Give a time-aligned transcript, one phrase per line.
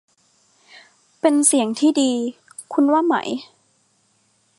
[1.21, 2.11] เป็นเสียงที่ดี
[2.73, 3.15] คุณว่าไหม